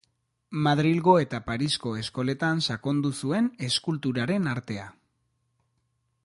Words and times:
Madrilgo 0.67 1.11
eta 1.23 1.39
Parisko 1.49 1.93
eskoletan 2.03 2.63
sakondu 2.71 3.13
zuen 3.27 3.51
eskulturaren 3.69 4.49
artea. 4.55 4.89